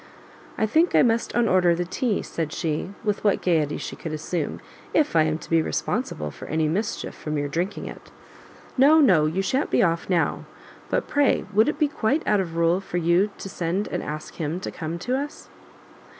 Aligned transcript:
"I 0.57 0.65
think 0.65 0.95
I 0.95 1.03
must 1.03 1.31
unorder 1.33 1.75
the 1.77 1.85
tea," 1.85 2.23
said 2.23 2.51
she, 2.51 2.89
with 3.03 3.23
what 3.23 3.39
gaiety 3.43 3.77
she 3.77 3.95
could 3.95 4.13
assume, 4.13 4.59
"if 4.95 5.15
I 5.15 5.25
am 5.25 5.37
to 5.37 5.47
be 5.47 5.61
responsible 5.61 6.31
for 6.31 6.47
any 6.47 6.67
mischief 6.67 7.13
from 7.13 7.37
your 7.37 7.47
drinking 7.47 7.85
it." 7.85 8.09
"No, 8.79 8.99
no, 8.99 9.27
you 9.27 9.43
shan't 9.43 9.69
be 9.69 9.83
off 9.83 10.09
now; 10.09 10.45
but 10.89 11.07
pray 11.07 11.45
would 11.53 11.69
it 11.69 11.77
be 11.77 11.87
quite 11.87 12.25
out 12.27 12.39
of 12.39 12.57
rule 12.57 12.81
for 12.81 12.97
you 12.97 13.29
to 13.37 13.47
send 13.47 13.87
and 13.89 14.01
ask 14.01 14.33
him 14.37 14.59
to 14.61 14.71
come 14.71 14.97
to 14.97 15.15
us?" 15.15 15.49